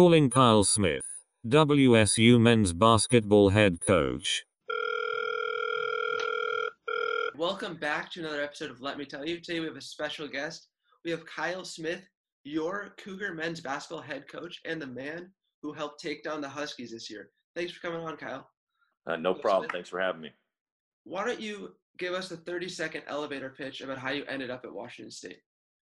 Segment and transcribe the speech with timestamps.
[0.00, 1.02] Calling Kyle Smith,
[1.46, 4.46] WSU men's basketball head coach.
[7.36, 9.38] Welcome back to another episode of Let Me Tell You.
[9.40, 10.68] Today we have a special guest.
[11.04, 12.00] We have Kyle Smith,
[12.44, 15.30] your Cougar men's basketball head coach and the man
[15.62, 17.28] who helped take down the Huskies this year.
[17.54, 18.48] Thanks for coming on, Kyle.
[19.06, 19.64] Uh, no Kyle problem.
[19.64, 19.72] Smith.
[19.74, 20.30] Thanks for having me.
[21.04, 24.64] Why don't you give us a 30 second elevator pitch about how you ended up
[24.64, 25.40] at Washington State?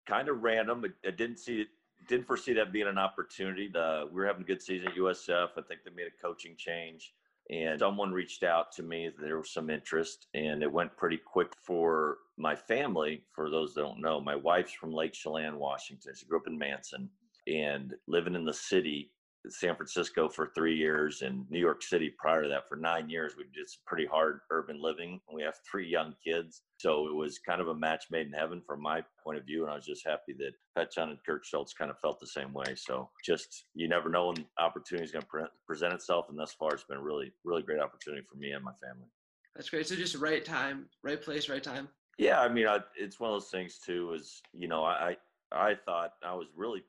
[0.10, 0.84] Kind of random.
[0.84, 1.68] I, I didn't see
[2.08, 3.72] Didn't foresee that being an opportunity.
[3.74, 5.50] We were having a good season at USF.
[5.58, 7.14] I think they made a coaching change,
[7.50, 9.10] and someone reached out to me.
[9.20, 13.24] There was some interest, and it went pretty quick for my family.
[13.34, 16.14] For those that don't know, my wife's from Lake Chelan, Washington.
[16.16, 17.10] She grew up in Manson,
[17.48, 19.12] and living in the city,
[19.50, 23.36] San Francisco for three years, and New York City prior to that for nine years.
[23.38, 25.20] We did some pretty hard urban living.
[25.32, 28.62] We have three young kids, so it was kind of a match made in heaven
[28.66, 29.64] from my point of view.
[29.64, 32.28] And I was just happy that Pat Chun and Kirk Schulz kind of felt the
[32.28, 32.76] same way.
[32.76, 36.54] So just you never know when opportunity is going to pre- present itself, and thus
[36.54, 39.08] far it's been a really, really great opportunity for me and my family.
[39.56, 39.88] That's great.
[39.88, 41.90] So just right time, right place, right time.
[42.18, 44.14] Yeah, I mean, I, it's one of those things too.
[44.14, 45.18] Is you know, I
[45.52, 46.84] I thought I was really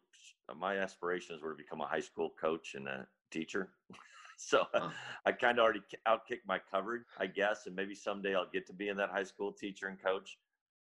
[0.49, 3.75] Uh, my aspirations were to become a high school coach and a teacher.
[4.37, 4.91] so Huh.
[5.25, 8.67] I kind of already ki- outkicked my coverage, I guess, and maybe someday I'll get
[8.67, 10.39] to being that high school teacher and coach.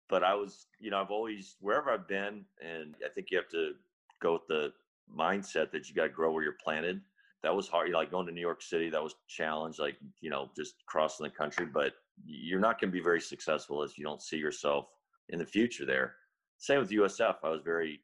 [0.08, 3.50] But I was, you know, I've always wherever I've been, and I think you have
[3.50, 3.74] to
[4.20, 4.74] go with the
[5.14, 7.02] mindset that you got to grow where you're planted.
[7.44, 7.88] That was hard.
[7.88, 9.80] You know, like going to New York City, that was a challenge.
[9.80, 11.94] Like you know, just crossing the country, but
[12.26, 14.88] you're not going to be very successful if you don't see yourself
[15.30, 16.16] in the future there.
[16.58, 17.38] Same with USF.
[17.44, 18.02] I was very,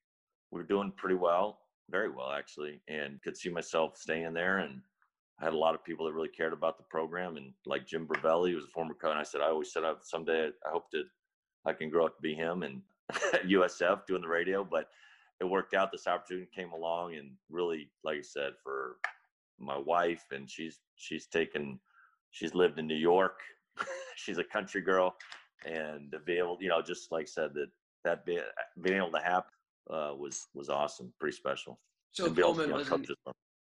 [0.55, 4.59] were doing pretty well, very well actually, and could see myself staying there.
[4.59, 4.81] And
[5.39, 8.07] I had a lot of people that really cared about the program, and like Jim
[8.07, 9.11] Brovelli, who was a former coach.
[9.11, 11.03] And I said, I always said, I someday I hope to,
[11.65, 12.81] I can grow up to be him and
[13.45, 14.63] USF doing the radio.
[14.63, 14.87] But
[15.41, 15.91] it worked out.
[15.91, 18.97] This opportunity came along, and really, like I said, for
[19.59, 21.79] my wife, and she's she's taken,
[22.31, 23.39] she's lived in New York.
[24.15, 25.15] she's a country girl,
[25.65, 27.67] and to be able, you know, just like said that
[28.05, 28.39] that be,
[28.81, 29.51] being able to happen
[29.89, 31.79] uh, was was awesome, pretty special.
[32.11, 33.05] So And be able to, Pullman was an.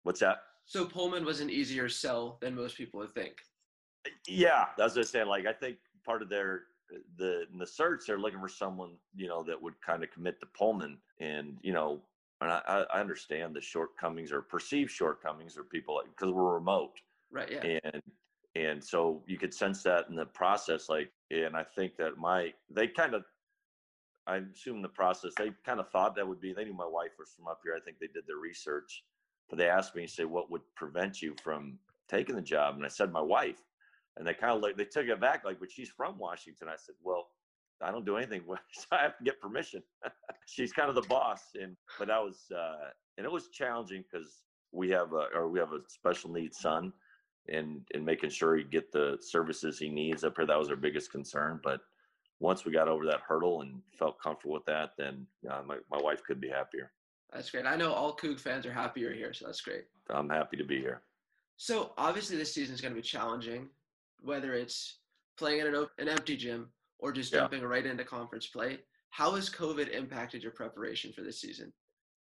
[0.03, 0.39] What's that?
[0.69, 3.37] so Pullman was an easier sell than most people would think.
[4.29, 5.27] Yeah, that's what I'm saying.
[5.27, 6.63] Like I think part of their
[7.19, 10.41] the in the search they're looking for someone you know that would kind of commit
[10.41, 12.01] to Pullman, and you know,
[12.41, 16.93] and I, I understand the shortcomings or perceived shortcomings of people because we're remote.
[17.33, 17.51] Right.
[17.51, 17.79] Yeah.
[17.93, 18.03] and
[18.57, 22.53] and so you could sense that in the process like and i think that my
[22.71, 23.25] they kind of
[24.27, 27.11] i assume the process they kind of thought that would be they knew my wife
[27.19, 29.05] was from up here i think they did their research
[29.49, 31.79] but they asked me and say what would prevent you from
[32.09, 33.63] taking the job and i said my wife
[34.17, 36.77] and they kind of like they took it back like but she's from washington i
[36.77, 37.29] said well
[37.83, 38.43] i don't do anything
[38.73, 39.83] so i have to get permission
[40.47, 44.43] she's kind of the boss and but that was uh and it was challenging because
[44.73, 46.93] we have a or we have a special needs son
[47.49, 50.47] and and making sure he get the services he needs up here.
[50.47, 51.61] That was our biggest concern.
[51.63, 51.81] But
[52.41, 55.99] once we got over that hurdle and felt comfortable with that, then uh, my my
[56.03, 56.93] wife could be happier.
[57.33, 57.67] That's great.
[57.67, 59.85] I know all Coug fans are happy you're here, so that's great.
[60.11, 61.03] I'm happy to be here.
[61.57, 63.69] So obviously this season is going to be challenging,
[64.21, 64.99] whether it's
[65.37, 67.41] playing in an, op- an empty gym or just Yeah.
[67.41, 68.79] jumping right into conference play.
[69.11, 71.73] How has COVID impacted your preparation for this season?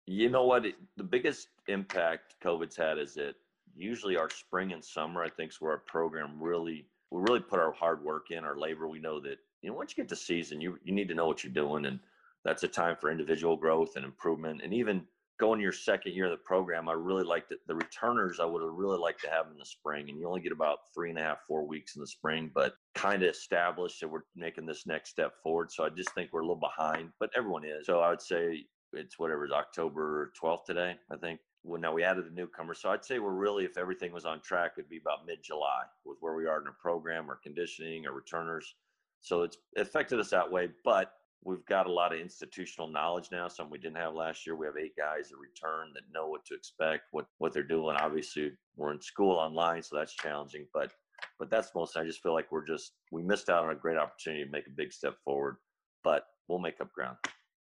[0.07, 0.65] You know what?
[0.65, 3.35] It, the biggest impact COVID's had is that
[3.75, 7.59] usually our spring and summer, I think, is where our program really we really put
[7.59, 8.87] our hard work in, our labor.
[8.87, 11.27] We know that you know once you get to season, you you need to know
[11.27, 11.99] what you're doing, and
[12.43, 14.61] that's a time for individual growth and improvement.
[14.63, 15.05] And even
[15.39, 17.59] going your second year of the program, I really liked it.
[17.67, 20.41] The returners I would have really liked to have in the spring, and you only
[20.41, 23.99] get about three and a half, four weeks in the spring, but kind of established
[24.01, 25.71] that we're making this next step forward.
[25.71, 27.87] So I just think we're a little behind, but everyone is.
[27.87, 31.39] So I would say it's whatever is October 12th today, I think.
[31.63, 34.41] Well, now we added a newcomer, so I'd say we're really, if everything was on
[34.41, 38.13] track, it'd be about mid-July with where we are in our program, our conditioning, our
[38.13, 38.75] returners.
[39.21, 43.47] So it's affected us that way, but we've got a lot of institutional knowledge now,
[43.47, 44.55] something we didn't have last year.
[44.55, 47.95] We have eight guys that return that know what to expect, what what they're doing.
[47.97, 50.91] Obviously, we're in school online, so that's challenging, but
[51.39, 51.97] but that's most.
[51.97, 54.67] I just feel like we're just we missed out on a great opportunity to make
[54.67, 55.57] a big step forward,
[56.03, 57.17] but we'll make up ground.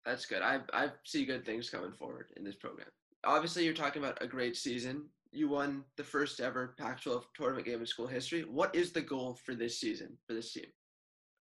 [0.05, 0.41] That's good.
[0.41, 2.87] I I see good things coming forward in this program.
[3.23, 5.05] Obviously, you're talking about a great season.
[5.33, 8.41] You won the first ever Pac-12 tournament game in school history.
[8.41, 10.65] What is the goal for this season for this team?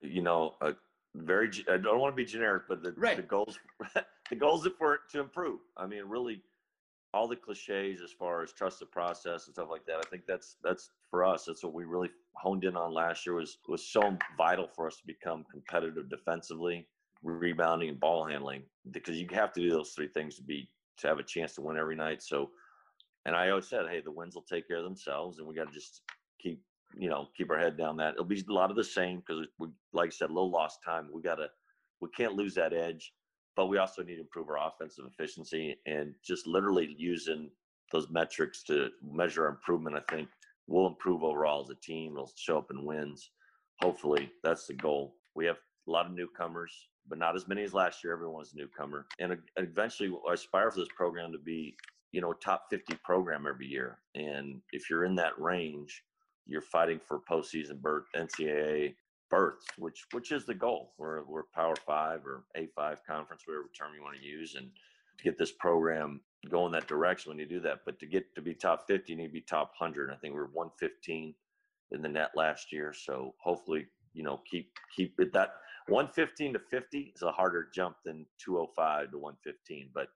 [0.02, 0.74] You know, a
[1.16, 1.50] very.
[1.70, 3.16] I don't want to be generic, but the Right.
[3.16, 3.58] the goals
[4.30, 5.60] the goals for to improve.
[5.76, 6.42] I mean, really,
[7.14, 9.98] all the cliches as far as trust the process and stuff like that.
[9.98, 11.46] I think that's that's for us.
[11.46, 13.34] That's what we really honed in on last year.
[13.36, 16.88] Was was so vital for us to become competitive defensively,
[17.22, 21.08] rebounding, and ball handling because you have to do those three things to be to
[21.08, 22.22] have a chance to win every night.
[22.22, 22.50] So.
[23.26, 25.68] and I always said, hey, the wins will take care of themselves, and we got
[25.68, 26.02] to just
[26.40, 26.62] keep
[26.96, 27.96] you know keep our head down.
[27.96, 30.50] That it'll be a lot of the same because we, like I said, a little
[30.50, 31.08] lost time.
[31.12, 31.48] We got to
[32.00, 33.12] we can't lose that edge,
[33.56, 37.50] but we also need to improve our offensive efficiency and just literally using
[37.92, 39.96] those metrics to measure our improvement.
[39.96, 40.28] I think
[40.66, 42.12] we'll improve overall as a team.
[42.12, 43.30] It'll show up in wins.
[43.80, 45.16] Hopefully, that's the goal.
[45.34, 45.56] We have
[45.88, 46.72] a lot of newcomers,
[47.08, 48.12] but not as many as last year.
[48.12, 51.76] Everyone's a newcomer, and eventually, I aspire for this program to be,
[52.12, 53.98] you know, top 50 program every year.
[54.14, 56.02] And if you're in that range,
[56.50, 58.94] you're fighting for postseason berth, NCAA
[59.30, 60.92] berths, which which is the goal.
[60.98, 64.70] We're we're Power Five or A five conference, whatever term you want to use, and
[65.18, 66.20] to get this program
[66.50, 67.80] going that direction when you do that.
[67.86, 70.10] But to get to be top 50, you need to be top 100.
[70.10, 71.34] I think we are 115
[71.92, 72.92] in the net last year.
[72.92, 75.54] So hopefully, you know, keep keep it that
[75.88, 80.08] 115 to 50 is a harder jump than 205 to 115, but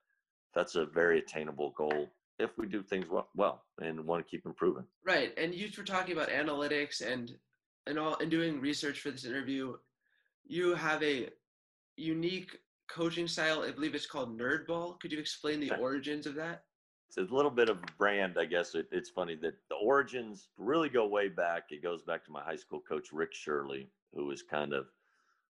[0.53, 2.09] that's a very attainable goal
[2.39, 4.83] if we do things well, well and want to keep improving.
[5.05, 5.33] Right.
[5.37, 7.31] And you were talking about analytics and
[7.87, 9.75] and all and doing research for this interview.
[10.45, 11.29] You have a
[11.97, 12.57] unique
[12.89, 13.63] coaching style.
[13.63, 14.99] I believe it's called Nerdball.
[14.99, 16.63] Could you explain the origins of that?
[17.07, 18.75] It's a little bit of a brand, I guess.
[18.75, 21.65] It, it's funny that the origins really go way back.
[21.69, 24.87] It goes back to my high school coach, Rick Shirley, who was kind of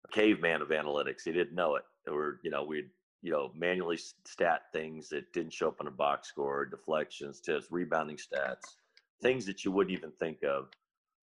[0.09, 1.25] a caveman of analytics.
[1.25, 1.83] He didn't know it.
[2.09, 2.89] Or, you know, we'd,
[3.23, 7.67] you know, manually stat things that didn't show up on a box score, deflections, tips,
[7.71, 8.77] rebounding stats,
[9.23, 10.69] things that you wouldn't even think of.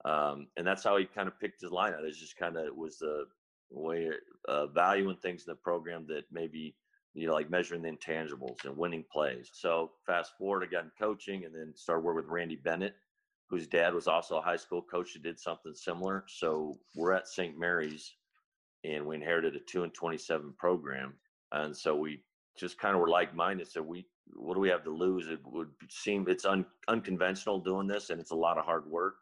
[0.05, 2.03] Um, and that's how he kind of picked his lineup.
[2.03, 3.25] It's just kind of it was the
[3.71, 4.09] way
[4.47, 6.75] uh, valuing things in the program that maybe
[7.13, 9.49] you know like measuring the intangibles and winning plays.
[9.53, 12.93] So fast forward, I got in coaching and then started working with Randy Bennett,
[13.49, 16.23] whose dad was also a high school coach who did something similar.
[16.27, 17.57] So we're at St.
[17.57, 18.13] Mary's,
[18.83, 21.13] and we inherited a two and twenty-seven program,
[21.65, 22.23] and so we
[22.57, 23.67] just kind of were like-minded.
[23.67, 25.27] So we what do we have to lose?
[25.27, 29.15] It would seem it's un, unconventional doing this, and it's a lot of hard work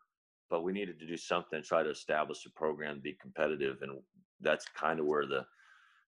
[0.49, 3.99] but we needed to do something try to establish a program, be competitive, and
[4.41, 5.45] that's kind of where the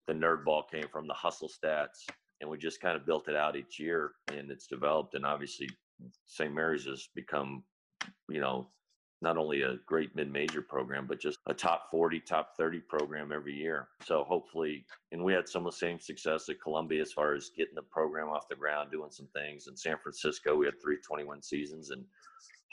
[0.06, 2.06] the nerd ball came from, the hustle stats,
[2.40, 5.68] and we just kind of built it out each year, and it's developed, and obviously
[6.24, 6.54] St.
[6.54, 7.62] Mary's has become,
[8.30, 8.70] you know,
[9.20, 13.54] not only a great mid-major program, but just a top 40, top 30 program every
[13.54, 13.88] year.
[14.04, 17.50] So hopefully, and we had some of the same success at Columbia as far as
[17.56, 19.66] getting the program off the ground, doing some things.
[19.66, 22.04] In San Francisco, we had three 21 seasons, and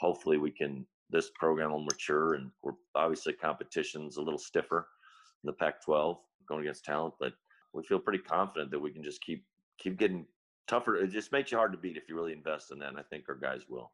[0.00, 4.88] hopefully we can this program will mature and we're obviously competition's a little stiffer
[5.44, 6.16] in the Pac-12
[6.48, 7.32] going against talent, but
[7.72, 9.44] we feel pretty confident that we can just keep
[9.78, 10.26] keep getting
[10.66, 10.96] tougher.
[10.96, 13.02] It just makes you hard to beat if you really invest in that, and I
[13.02, 13.92] think our guys will.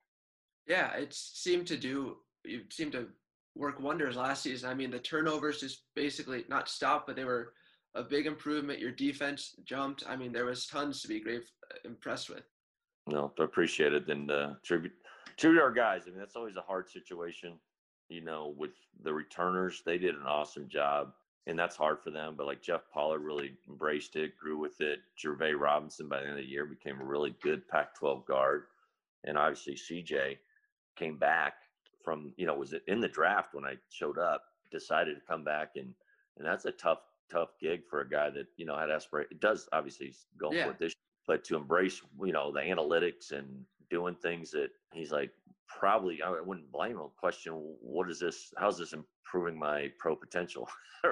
[0.67, 2.17] Yeah, it seemed to do.
[2.45, 3.09] You seemed to
[3.55, 4.71] work wonders last season.
[4.71, 7.53] I mean, the turnovers just basically not stopped, but they were
[7.95, 8.81] a big improvement.
[8.81, 10.05] Your defense jumped.
[10.09, 11.43] I mean, there was tons to be great
[11.85, 12.45] impressed with.
[13.07, 14.93] No, I appreciate it, and uh, tribute
[15.37, 16.03] tribute to our guys.
[16.07, 17.59] I mean, that's always a hard situation.
[18.09, 18.73] You know, with
[19.03, 21.13] the returners, they did an awesome job,
[21.47, 22.35] and that's hard for them.
[22.37, 25.01] But like Jeff Pollard really embraced it, grew with it.
[25.23, 28.65] Jervae Robinson by the end of the year became a really good Pac-12 guard,
[29.25, 30.37] and obviously CJ
[30.97, 31.55] came back
[32.05, 35.45] from you know was it in the draft when I showed up, decided to come
[35.45, 35.95] back and
[36.37, 37.01] and that's a tough
[37.31, 39.29] tough gig for a guy that you know had aspiration.
[39.33, 40.67] It does obviously go yeah.
[40.67, 40.95] for this,
[41.27, 45.31] but to embrace you know the analytics and doing things that he's like
[45.69, 47.09] probably I wouldn't blame him.
[47.17, 48.53] Question: What is this?
[48.57, 50.69] How's this improving my pro potential?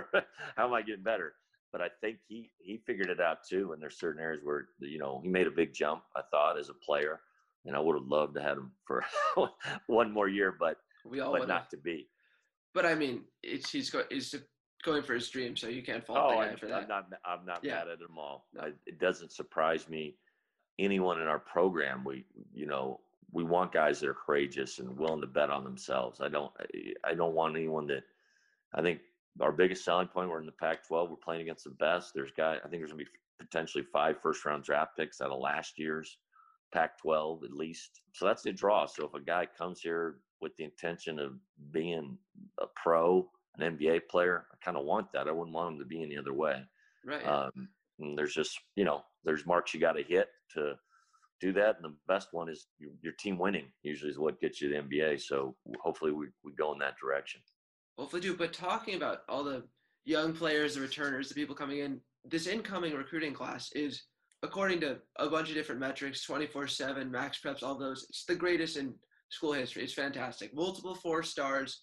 [0.57, 1.35] How am I getting better?
[1.73, 3.73] But I think he he figured it out too.
[3.73, 6.03] And there's certain areas where you know he made a big jump.
[6.17, 7.21] I thought as a player,
[7.67, 9.05] and I would have loved to have him for
[9.87, 12.09] one more year, but we all but not to be.
[12.75, 14.35] But I mean, it's he's go, he's
[14.85, 16.83] going for his dream, so you can't fault oh, guy for that.
[16.83, 17.77] I'm not I'm not yeah.
[17.77, 18.47] mad at him all.
[18.55, 18.63] No.
[18.63, 20.17] I, it doesn't surprise me
[20.79, 22.05] anyone in our program.
[22.05, 23.01] We, you know,
[23.33, 26.21] we want guys that are courageous and willing to bet on themselves.
[26.21, 26.53] I don't,
[27.05, 28.03] I don't want anyone that.
[28.73, 29.01] I think
[29.41, 30.31] our biggest selling point.
[30.31, 31.11] We're in the Pac-12.
[31.11, 32.13] We're playing against the best.
[32.15, 32.57] There's guy.
[32.65, 36.19] I think there's gonna be potentially five first-round draft picks out of last year's
[36.73, 38.01] Pac-12 at least.
[38.13, 38.87] So that's the draw.
[38.87, 41.33] So if a guy comes here with the intention of
[41.73, 42.17] being
[42.61, 45.29] a pro, an NBA player, I kind of want that.
[45.29, 46.63] I wouldn't want him to be any other way.
[47.05, 47.27] Right.
[47.27, 50.75] Um, and there's just you know there's marks you got to hit to
[51.41, 51.77] do that.
[51.77, 53.67] And the best one is your team winning.
[53.83, 55.21] Usually is what gets you the NBA.
[55.21, 57.41] So hopefully we we go in that direction.
[57.99, 58.35] Hopefully do.
[58.35, 59.65] But talking about all the
[60.05, 64.05] young players, the returners, the people coming in, this incoming recruiting class is
[64.43, 68.95] according to a bunch of different metrics 24-7 MaxPreps all those it's the greatest in
[69.29, 71.83] school history it's fantastic multiple four stars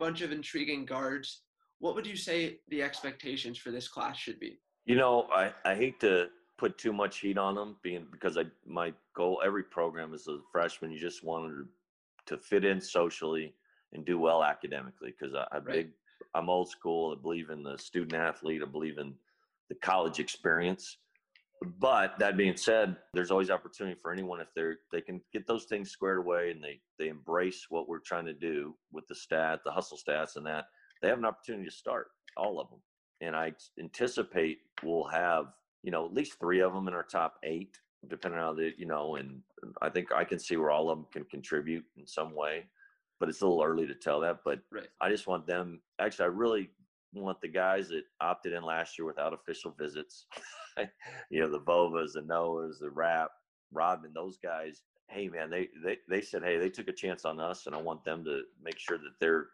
[0.00, 1.42] bunch of intriguing guards
[1.78, 5.74] what would you say the expectations for this class should be you know, I, I
[5.74, 10.12] hate to put too much heat on them, being because I my goal every program
[10.14, 11.54] is a freshman, you just wanted
[12.26, 13.54] to, to fit in socially
[13.92, 15.76] and do well academically because I, I'm Right.
[15.76, 15.90] big.
[16.34, 17.16] I'm old school.
[17.16, 18.62] I believe in the student athlete.
[18.62, 19.14] I believe in
[19.68, 20.98] the college experience.
[21.64, 25.64] But that being said, there's always opportunity for anyone if they're they can get those
[25.64, 29.60] things squared away and they they embrace what we're trying to do with the stat,
[29.64, 30.66] the hustle stats, and that
[31.02, 32.80] they have an opportunity to start all of them.
[33.20, 35.46] And I anticipate we'll have
[35.82, 37.76] you know at least three of them in our top eight,
[38.08, 39.16] depending on the you know.
[39.16, 39.42] And
[39.82, 42.64] I think I can see where all of them can contribute in some way,
[43.20, 44.40] but it's a little early to tell that.
[44.44, 44.88] But Right.
[45.00, 45.80] I just want them.
[46.00, 46.70] Actually, I really
[47.14, 50.26] want the guys that opted in last year without official visits.
[51.30, 53.30] you know, the Vovas, the Noahs, the Rap,
[53.72, 54.82] Rodman, those guys.
[55.08, 57.80] Hey, man, they, they they said, hey, they took a chance on us, and I
[57.80, 59.48] want them to make sure that they're.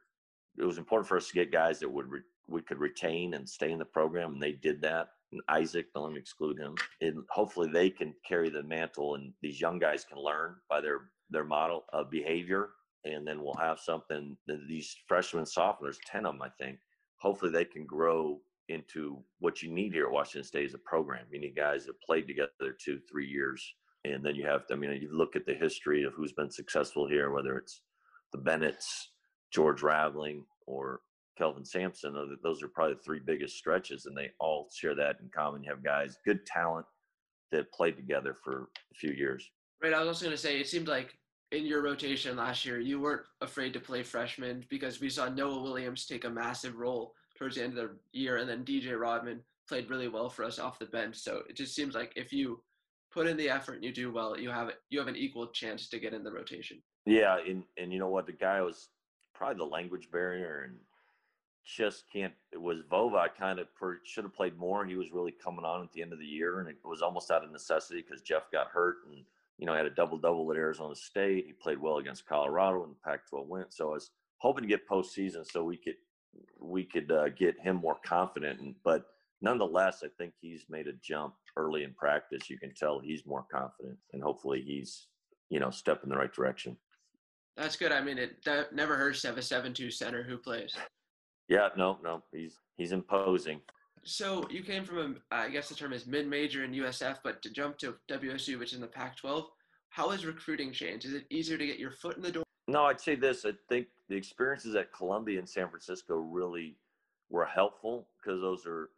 [0.58, 3.48] It was important for us to get guys that would re, we could retain and
[3.48, 5.08] stay in the program, and they did that.
[5.32, 6.74] And Isaac, don't exclude him.
[7.00, 11.10] And hopefully, they can carry the mantle, and these young guys can learn by their
[11.30, 12.70] their model of behavior,
[13.04, 14.36] and then we'll have something.
[14.68, 16.78] These freshmen, sophomores, ten of them, I think.
[17.20, 21.26] Hopefully, they can grow into what you need here at Washington State as a program.
[21.30, 23.74] You need guys that played together two, three years,
[24.04, 24.66] and then you have.
[24.66, 27.82] To, I mean, you look at the history of who's been successful here, whether it's
[28.32, 29.10] the Bennetts,
[29.52, 31.00] George Raveling, or
[31.36, 32.14] Kelvin Sampson.
[32.42, 35.64] Those are probably the three biggest stretches, and they all share that in common.
[35.64, 36.86] You have guys, good talent,
[37.50, 39.50] that played together for a few years.
[39.82, 39.92] Right.
[39.92, 41.14] I was also going to say, it seemed like
[41.52, 45.62] in your rotation last year, you weren't afraid to play freshmen because we saw Noah
[45.62, 49.40] Williams take a massive role towards the end of the year, and then DJ Rodman
[49.68, 51.16] played really well for us off the bench.
[51.16, 52.62] So it just seems like if you
[53.12, 55.88] put in the effort and you do well, you have you have an equal chance
[55.88, 56.80] to get in the rotation.
[57.06, 58.88] Yeah, and and you know what, the guy was
[59.34, 60.76] probably the language barrier and
[61.64, 62.34] just can't.
[62.52, 63.66] It was Vova kind of
[64.04, 64.84] should have played more.
[64.84, 67.30] He was really coming on at the end of the year, and it was almost
[67.30, 69.24] out of necessity because Jeff got hurt and
[69.60, 71.44] you know had a double double at Arizona State.
[71.46, 73.64] He played well against Colorado in the Pac-12 win.
[73.68, 75.96] So I was hoping to get postseason so we could
[76.58, 78.60] we could uh, get him more confident.
[78.60, 79.04] And, but
[79.42, 82.48] nonetheless, I think he's made a jump early in practice.
[82.48, 85.08] You can tell he's more confident, and hopefully he's
[85.50, 86.76] you know step in the right direction.
[87.56, 87.92] That's good.
[87.92, 90.74] I mean, it that never hurts to have a seven-two center who plays.
[91.48, 93.60] Yeah, no, no, he's he's imposing.
[94.02, 94.98] So you came from
[95.30, 98.70] a, I guess the term is mid-major in USF, but to jump to WSU, which
[98.70, 99.44] is in the Pac-12,
[99.90, 101.04] how has recruiting changed?
[101.06, 102.44] Is it easier to get your foot in the door?
[102.68, 103.44] No, I'd say this.
[103.44, 106.76] I think the experiences at Columbia and San Francisco really
[107.28, 108.90] were helpful because those are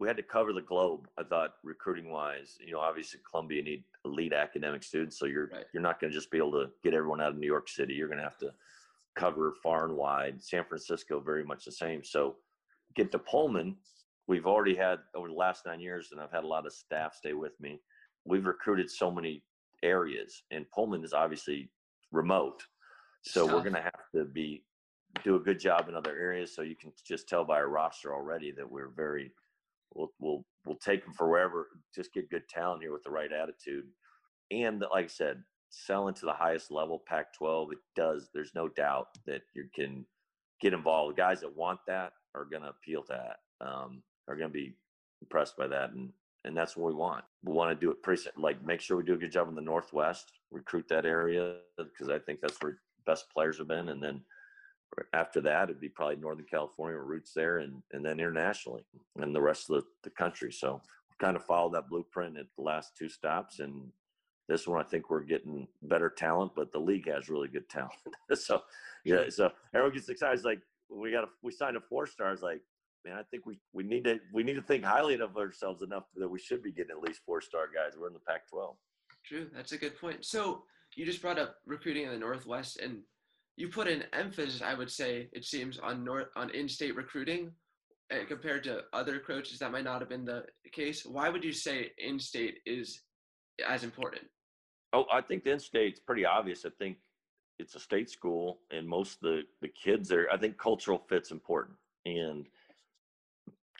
[0.00, 1.06] we had to cover the globe.
[1.16, 5.46] I thought recruiting wise, you know, obviously Columbia you need elite academic students, so you're
[5.52, 5.66] Right.
[5.72, 7.94] you're not going to just be able to get everyone out of New York City.
[7.94, 8.52] You're going to have to
[9.14, 10.42] cover far and wide.
[10.42, 12.02] San Francisco very much the same.
[12.02, 12.36] So
[12.96, 13.76] get to Pullman.
[14.28, 17.14] We've already had over the last nine years, and I've had a lot of staff
[17.14, 17.80] stay with me.
[18.24, 19.42] We've recruited so many
[19.82, 21.70] areas, and Pullman is obviously
[22.12, 22.62] remote.
[23.22, 24.64] So we're going to have to be
[25.24, 26.54] do a good job in other areas.
[26.54, 29.32] So you can just tell by our roster already that we're very
[29.94, 31.68] we'll we'll we'll take them for wherever.
[31.94, 33.86] Just get good talent here with the right attitude,
[34.50, 37.72] and like I said, selling to the highest level, Pac-12.
[37.72, 38.28] It does.
[38.32, 40.06] There's no doubt that you can
[40.60, 41.16] get involved.
[41.16, 43.66] The guys that want that are going to appeal to that.
[43.66, 44.74] Um, are going to be
[45.20, 46.10] impressed by that, and
[46.44, 47.24] and that's what we want.
[47.44, 49.54] We want to do it pretty like make sure we do a good job in
[49.54, 54.02] the Northwest, recruit that area because I think that's where best players have been, and
[54.02, 54.22] then
[55.14, 58.84] after that it'd be probably Northern California roots there, and and then internationally,
[59.16, 60.52] and the rest of the, the country.
[60.52, 63.90] So we kind of followed that blueprint at the last two stops, and
[64.48, 67.92] this one I think we're getting better talent, but the league has really good talent.
[68.34, 68.62] so
[69.04, 70.34] yeah, so everyone gets excited.
[70.34, 70.60] It's like
[70.90, 72.32] we got a, we signed a four star.
[72.32, 72.60] It's like
[73.04, 76.04] man, I think we, we need to we need to think highly of ourselves enough
[76.16, 77.98] that we should be getting at least four star guys.
[77.98, 78.74] We're in the Pac-12.
[79.24, 80.24] True, that's a good point.
[80.24, 80.64] So
[80.96, 82.98] you just brought up recruiting in the Northwest, and
[83.56, 87.52] you put an emphasis, I would say, it seems, on north on in-state recruiting,
[88.10, 91.04] and compared to other coaches that might not have been the case.
[91.04, 93.02] Why would you say in-state is
[93.66, 94.22] as important?
[94.92, 96.64] Oh, I think the in-state's pretty obvious.
[96.66, 96.98] I think
[97.58, 100.30] it's a state school, and most of the the kids there.
[100.32, 102.46] I think cultural fit's important, and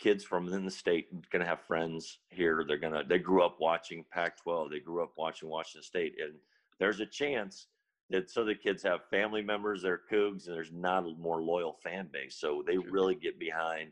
[0.02, 2.64] kids from within the state going to have friends here.
[2.66, 4.70] They're gonna they grew up watching Pac-12.
[4.70, 6.34] They grew up watching Washington State, and
[6.80, 7.68] there's a chance
[8.10, 11.76] that so the kids have family members, they're Cougs, and there's not a more loyal
[11.84, 12.36] fan base.
[12.38, 13.90] So they really get behind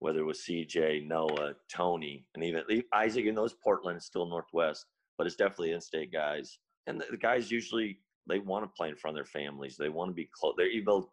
[0.00, 3.26] whether it was CJ, Noah, Tony, and even Isaac.
[3.26, 6.58] In those Portland is still Northwest, but it's definitely in-state guys.
[6.88, 9.76] And the, the guys usually they want to play in front of their families.
[9.76, 10.54] They want to be close.
[10.56, 11.12] They're able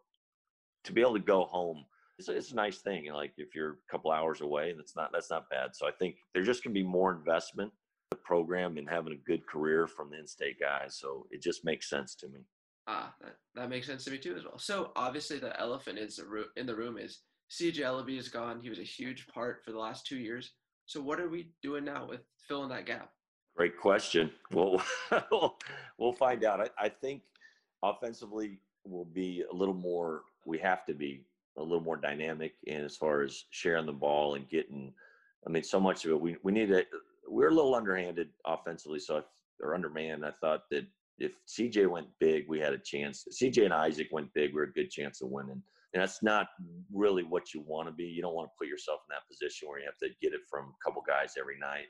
[0.84, 1.84] to be able to go home.
[2.20, 3.10] It's, it's a nice thing.
[3.10, 5.74] Like if you're a couple hours away, that's not that's not bad.
[5.74, 7.72] So I think there's just gonna be more investment
[8.10, 10.96] the program and having a good career from the in-state guys.
[10.96, 12.40] So it just makes sense to me.
[12.86, 14.58] Ah, that, that makes sense to me too as well.
[14.58, 18.60] So obviously the elephant is the ro- in the room is CJ Elleby is gone.
[18.60, 20.52] He was a huge part for the last two years.
[20.86, 23.12] So what are we doing now with filling that gap?
[23.56, 24.30] Great question.
[24.52, 24.82] Well,
[25.98, 26.60] we'll find out.
[26.60, 27.22] I, I think
[27.82, 30.22] offensively we'll be a little more.
[30.44, 31.22] We have to be
[31.58, 34.92] a little more dynamic and as far as sharing the ball and getting.
[35.46, 36.20] I mean, so much of it.
[36.20, 36.84] We we need to.
[37.28, 39.24] We're a little underhanded offensively, so if,
[39.62, 40.24] or undermanned.
[40.26, 40.86] I thought that
[41.20, 43.26] if CJ went big, we had a chance.
[43.30, 45.62] CJ and Isaac went big, we are a good chance of winning.
[45.92, 46.48] And that's not
[46.92, 48.04] really what you want to be.
[48.04, 50.40] You don't want to put yourself in that position where you have to get it
[50.48, 51.86] from a couple guys every night.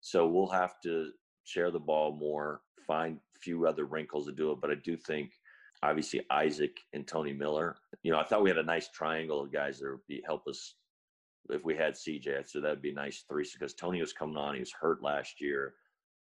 [0.00, 1.10] So we'll have to
[1.44, 4.60] share the ball more, find a few other wrinkles to do it.
[4.60, 5.30] But I do think,
[5.82, 7.76] obviously, Isaac and Tony Miller.
[8.02, 10.46] You know, I thought we had a nice triangle of guys that would be, help
[10.46, 10.74] us
[11.50, 12.48] if we had CJ.
[12.48, 14.54] So that'd be nice three because Tony was coming on.
[14.54, 15.74] He was hurt last year,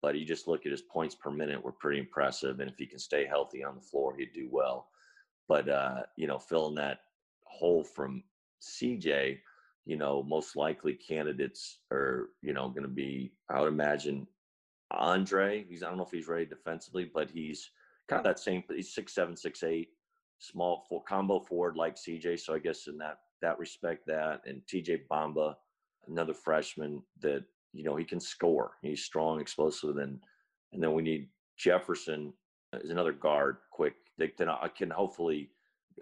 [0.02, 2.60] but you just look at his points per minute were pretty impressive.
[2.60, 4.88] And if he can stay healthy on the floor, he'd do well.
[5.48, 7.00] But uh, you know, filling that
[7.46, 8.24] hole from
[8.62, 9.40] CJ,
[9.86, 14.28] you know, most likely candidates are, you know, going to be, I would imagine,
[14.92, 15.66] Andre.
[15.68, 17.72] He's, I don't know if he's ready defensively, but he's
[18.10, 19.90] kind of that same, he's six, seven, six, eight,
[20.40, 22.40] small full combo forward like CJ.
[22.40, 25.56] So I guess in that, that respect that and TJ Bamba,
[26.08, 28.72] another freshman that, you know, he can score.
[28.82, 29.98] He's strong, explosive.
[29.98, 30.20] And,
[30.74, 32.34] and then we need Jefferson
[32.74, 35.50] is another guard quick that can, can hopefully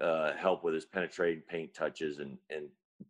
[0.01, 2.67] uh, help with his penetrating paint touches and, and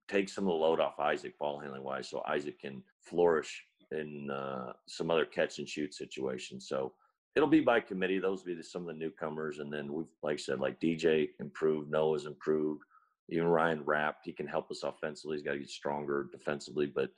[0.07, 4.29] take some of the load off Isaac ball handling wise, so Isaac can flourish in
[4.29, 6.67] uh, some other catch and shoot situations.
[6.67, 6.93] So
[7.37, 8.17] it'll be by committee.
[8.17, 11.29] Those will be some of the newcomers, and then we've like I said, like DJ
[11.39, 12.81] improved, Noah's improved,
[13.29, 14.17] even Ryan Rapp.
[14.23, 15.37] He can help us offensively.
[15.37, 17.11] He's got to get stronger defensively, but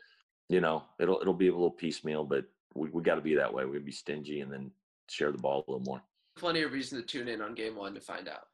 [0.50, 2.44] you know it'll it'll be a little piecemeal, but
[2.76, 3.66] we we got to be that way.
[3.66, 4.70] We'd be stingy and then
[5.10, 6.02] share the ball a little more.
[6.36, 8.48] Plenty of reason to tune in on game one to find out.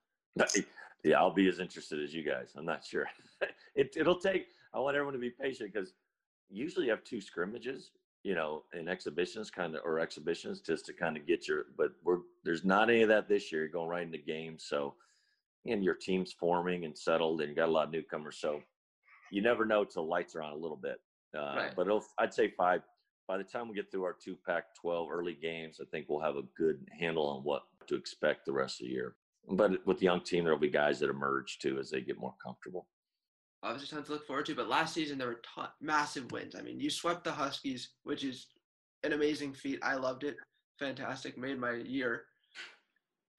[1.04, 2.54] Yeah, I'll be as interested as you guys.
[2.58, 3.08] I'm not sure.
[3.76, 4.48] it, it'll take.
[4.74, 5.94] I want everyone to be patient because
[6.50, 7.92] usually you have two scrimmages,
[8.26, 11.68] you know, in exhibitions, kind of or exhibitions, just to kind of get your.
[11.78, 13.62] But we're there's not any of that this year.
[13.62, 14.96] You're going right into games, so
[15.68, 18.38] and your team's forming and settled, and you got a lot of newcomers.
[18.40, 18.62] So
[19.32, 21.00] you never know till lights are on a little bit.
[21.38, 21.74] Uh, right.
[21.76, 22.82] But I'd say five.
[23.28, 26.36] By the time we get through our two Pac-12 early games, I think we'll have
[26.36, 29.16] a good handle on what to expect the rest of the year
[29.50, 32.34] but with the young team, there'll be guys that emerge too as they get more
[32.44, 32.88] comfortable.
[33.66, 34.56] Obviously, tons to look forward to.
[34.56, 35.42] But last season, there were
[35.82, 36.56] massive wins.
[36.56, 38.48] I mean, you swept the Huskies, which is
[39.04, 39.80] an amazing feat.
[39.82, 40.38] I loved it.
[40.78, 41.36] Fantastic.
[41.38, 42.26] Made my year.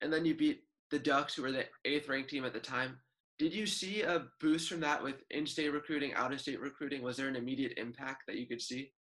[0.02, 2.98] And then you beat the Ducks, who were the eighth ranked team at the time.
[3.38, 7.02] Did you see a boost from that with in-state recruiting, out-of-state recruiting?
[7.02, 8.92] Was there an immediate impact that you could see?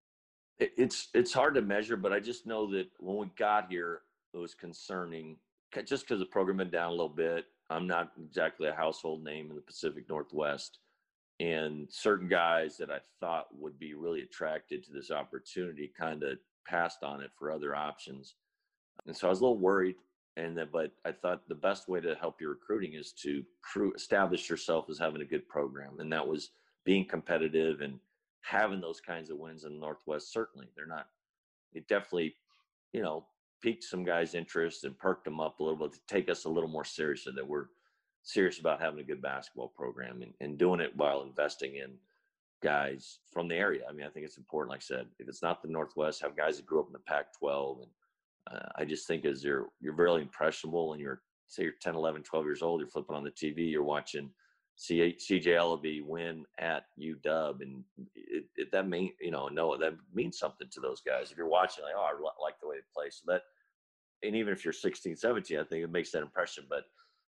[0.58, 4.38] It's it's hard to measure, but I just know that when we got here, it
[4.38, 5.36] was concerning
[5.84, 7.46] just because the program been down a little bit.
[7.70, 10.78] I'm not exactly a household name in the Pacific Northwest.
[11.40, 16.38] And certain guys that I thought would be really attracted to this opportunity kind of
[16.66, 18.34] passed on it for other options.
[19.06, 19.96] And so I was a little worried.
[20.36, 23.44] And but I thought the best way to help your recruiting is to
[23.94, 26.00] establish yourself as having a good program.
[26.00, 26.50] And that was
[26.84, 27.98] being competitive and
[28.42, 30.32] having those kinds of wins in the Northwest.
[30.32, 31.06] Certainly, they're not,
[31.72, 32.34] it definitely,
[32.92, 33.26] you know,
[33.62, 36.50] piqued some guys' interest and perked them up a little bit to take us a
[36.50, 37.66] little more seriously that we're
[38.24, 41.92] serious about having a good basketball program and, and doing it while investing in
[42.62, 43.82] guys from the area.
[43.88, 46.36] I mean, I think it's important, like I said, if it's not the Northwest, have
[46.36, 47.82] guys that grew up in the Pac-12.
[47.82, 47.90] And
[48.50, 52.22] uh, I just think as you're, you're very impressionable and you're, say you're 10, 11,
[52.22, 54.30] 12 years old, you're flipping on the TV, you're watching
[54.78, 57.84] CJ Elleby win at UW, and
[58.16, 61.30] it, it, that mean you know no that means something to those guys.
[61.30, 63.42] If you're watching, like oh, I like the way they play, so that
[64.24, 66.64] and even if you're 16, 17, I think it makes that impression.
[66.68, 66.84] But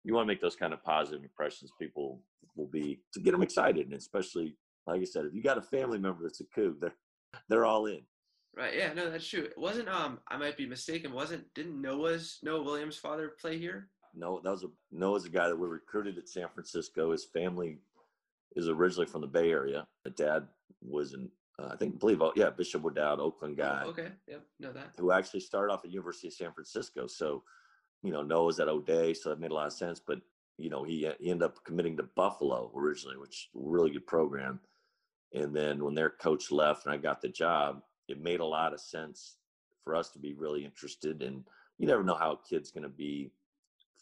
[0.05, 1.73] you want to make those kind of positive impressions.
[1.81, 2.21] People
[2.57, 5.63] will be to get them excited, and especially like I said, if you got a
[5.63, 6.95] family member that's a Coug, they're
[7.49, 8.01] they're all in.
[8.55, 8.75] Right.
[8.77, 8.93] Yeah.
[8.93, 9.45] No, that's true.
[9.45, 10.19] It wasn't um.
[10.29, 11.13] I might be mistaken.
[11.13, 13.89] Wasn't didn't Noah's Noah Williams' father play here?
[14.15, 17.13] No, that was a Noah's a guy that we recruited at San Francisco.
[17.13, 17.79] His family
[18.57, 19.87] is originally from the Bay Area.
[20.05, 20.49] The dad
[20.83, 23.83] was in uh, I think believe oh, yeah Bishop O'Dowd, Oakland oh, guy.
[23.85, 24.93] Oh, okay, yep, know that.
[24.99, 27.07] Who actually started off at University of San Francisco.
[27.07, 27.43] So,
[28.03, 30.01] you know, Noah's at O'Dea, so that made a lot of sense.
[30.05, 30.21] But
[30.59, 34.61] you know, he uh, he ended up committing to Buffalo originally, which really good program.
[35.35, 38.75] And then when their coach left and I got the job, it made a lot
[38.75, 39.37] of sense
[39.83, 41.23] for us to be really interested.
[41.23, 41.45] And
[41.79, 43.31] you never know how a kid's going to be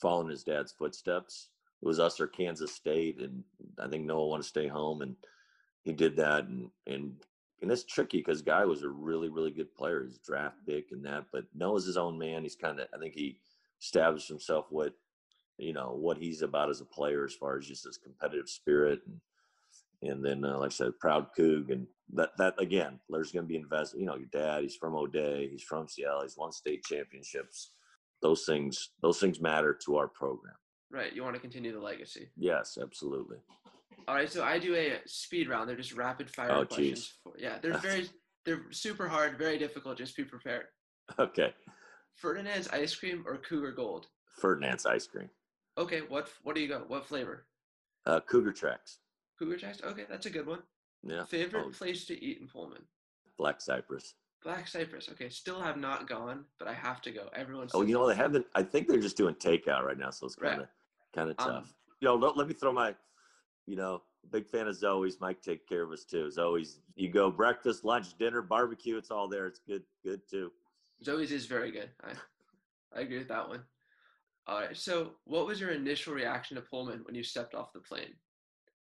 [0.01, 1.49] following his dad's footsteps.
[1.81, 3.43] It was us or Kansas State, and
[3.79, 5.17] I think Noah wanted to stay home, and
[5.83, 6.45] he did that.
[6.45, 7.15] And and
[7.63, 10.05] and it's tricky because Guy was a really, really good player.
[10.05, 12.43] He's draft pick and that, but Noah's his own man.
[12.43, 13.39] He's kind of, I think he
[13.81, 14.93] established himself what,
[15.59, 19.01] you know, what he's about as a player as far as just his competitive spirit.
[19.07, 21.71] And, and then, uh, like I said, proud Coug.
[21.71, 24.01] And that, that again, there's going to be investment.
[24.01, 27.73] You know, your dad, he's from O'Dea, he's from Seattle, he's won state championships.
[28.23, 30.55] Those things, those things matter to our program.
[30.91, 31.15] Right.
[31.15, 32.29] You want to continue the legacy.
[32.37, 33.39] Yes, absolutely.
[34.09, 34.31] All right.
[34.31, 35.69] So I do a speed round.
[35.69, 37.15] They're just rapid fire Oh, questions.
[37.23, 37.59] For, yeah.
[37.63, 38.09] They're very,
[38.45, 39.97] they're super hard, very difficult.
[39.99, 40.65] Just be prepared.
[41.19, 41.55] Okay.
[42.15, 44.07] Ferdinand's ice cream or Cougar Gold?
[44.41, 45.31] Ferdinand's ice cream.
[45.79, 46.01] Okay.
[46.09, 46.89] What, what do you got?
[46.89, 47.47] What flavor?
[48.07, 48.99] Uh, Cougar tracks.
[49.39, 49.81] Cougar Tracks?
[49.83, 50.05] Okay.
[50.09, 50.61] That's a good one.
[51.03, 51.25] Yeah.
[51.25, 52.83] Favorite Oh, place to eat in Pullman?
[53.39, 54.15] Black Cypress.
[54.45, 55.09] Black Cypress.
[55.13, 55.31] Okay.
[55.31, 57.29] Still have not gone, but I have to go.
[57.35, 57.73] Everyone's.
[57.75, 58.47] Oh, you know they haven't.
[58.55, 60.69] I think they're just doing takeout right now, so it's kind of
[61.15, 61.49] kind of tough.
[61.49, 61.65] Um,
[62.01, 62.95] you know, let, let me throw my,
[63.67, 65.21] you know, big fan of Zoe's.
[65.21, 66.31] Mike take care of us too.
[66.31, 68.97] Zoe's, you go breakfast, lunch, dinner, barbecue.
[68.99, 69.47] It's all there.
[69.47, 70.53] It's good, good too.
[71.05, 71.91] Zoe's is very good.
[72.03, 72.13] I,
[72.97, 73.63] I agree with that one.
[74.47, 74.77] All right.
[74.77, 78.15] So, what was your initial reaction to Pullman when you stepped off the plane?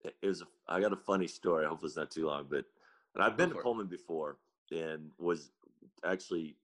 [0.04, 0.42] It was.
[0.42, 1.64] A, I got a funny story.
[1.64, 2.64] I hope it's not too long, but
[3.14, 3.56] and I've been to.
[3.56, 4.38] Pullman before,
[4.70, 5.50] and was
[6.04, 6.56] actually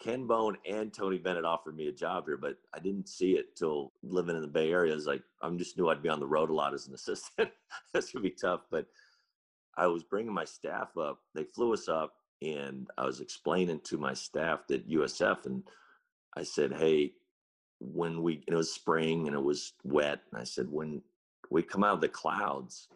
[0.00, 3.56] Ken Bone and Tony Bennett offered me a job here, but I didn't see it
[3.56, 4.94] till living in the Bay Area.
[4.94, 7.50] It's like I'm just knew I'd be on the road a lot as an assistant.
[7.92, 8.62] That's gonna be tough.
[8.70, 8.86] But
[9.76, 11.20] I was bringing my staff up.
[11.34, 15.62] They flew us up, and I was explaining to my staff that USF, and
[16.36, 17.14] I said, "Hey,
[17.80, 21.02] when we it was spring and it was wet, and I said when
[21.50, 22.88] we come out of the clouds,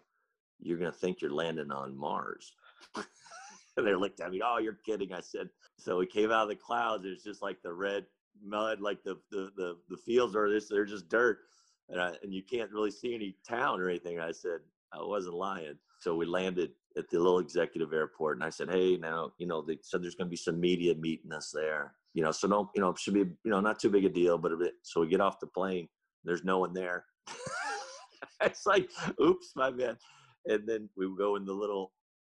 [0.60, 2.52] you're gonna think you're landing on Mars."
[2.96, 3.06] and
[3.86, 6.56] they looked at me, "Oh, you're kidding!" I said, "So we came out of the
[6.56, 7.04] clouds.
[7.04, 8.06] It's just like the red
[8.42, 10.68] mud, like the the the, the fields are this.
[10.68, 11.40] They're just dirt,
[11.88, 14.60] and I, and you can't really see any town or anything." I said,
[14.92, 18.96] "I wasn't lying." So we landed at the little executive airport, and I said, "Hey,
[18.96, 21.94] now you know they said there's going to be some media meeting us there.
[22.14, 24.08] You know, so no, you know, it should be you know not too big a
[24.08, 25.88] deal, but a bit." So we get off the plane.
[26.24, 27.04] There's no one there.
[28.42, 29.96] it's like, oops, my bad.
[30.46, 31.92] And then we go in the little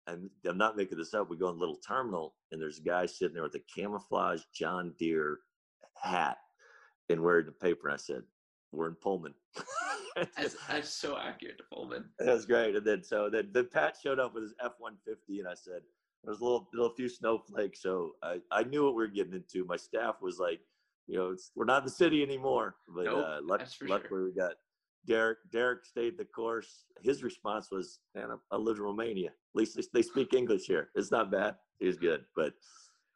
[0.08, 1.30] and I'm not making this up.
[1.30, 4.42] We go in the little terminal, and there's a guy sitting there with a camouflage
[4.54, 5.40] John Deere
[5.96, 6.38] hat
[7.10, 7.88] and wearing the paper.
[7.88, 8.24] And I said,
[8.74, 9.34] "We're in Pullman."
[10.38, 12.06] That's, that's so accurate to Pullman.
[12.20, 12.76] that was great.
[12.76, 15.56] And then so then, then Pat showed up with his F one fifty, and I
[15.56, 15.82] said,
[16.24, 19.34] "There was a little, little few snowflakes." So I, I knew what we were getting
[19.34, 19.66] into.
[19.66, 20.60] My staff was like,
[21.08, 23.88] "You know, it's, we're not in the city anymore." But Nope, uh, luck, that's for
[23.88, 24.26] luckily sure.
[24.26, 24.54] we got
[25.08, 25.40] Derek.
[25.52, 26.86] Derek stayed the course.
[27.02, 29.30] His response was, "Man, I, I live in Romania.
[29.30, 30.90] At least they, they speak English here.
[30.94, 31.56] It's not bad.
[31.80, 32.54] He's good." But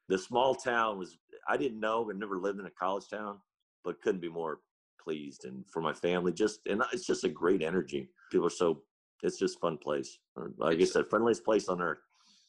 [0.10, 1.18] the small town was.
[1.48, 2.10] I didn't know.
[2.10, 3.38] I never lived in a college town,
[3.84, 4.62] but couldn't be more
[5.08, 5.46] pleased.
[5.46, 8.10] And for my family, just and it's just a great energy.
[8.32, 8.82] People are so.
[9.24, 10.20] It's just fun place.
[10.36, 11.98] Or, Like I It's- said, friendliest place on earth.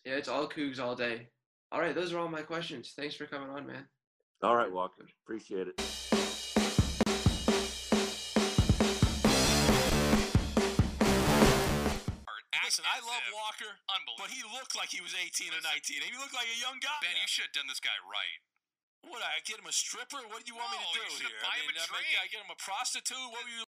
[0.05, 1.29] Yeah, it's all Cougs all day.
[1.73, 2.93] All right, those are all my questions.
[2.95, 3.89] Thanks for coming on, man.
[4.43, 5.07] All right, Walker.
[5.25, 5.81] Appreciate it.
[12.69, 13.73] Listen, I love Walker,
[14.21, 16.05] but he looked like he was 18 or 19.
[16.05, 17.01] He looked like a young guy.
[17.01, 18.39] Ben, you should have done this guy right.
[19.07, 20.19] What, I get him a stripper?
[20.31, 21.39] What do you want me to do here?
[21.47, 22.19] I mean, I, mean.
[22.19, 23.15] I get him a prostitute?
[23.31, 23.63] What were you